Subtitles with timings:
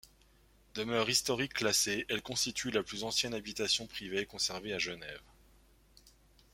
[0.73, 5.21] Demeure historique classée, elle constitue la plus ancienne habitation privée conservée à Genève.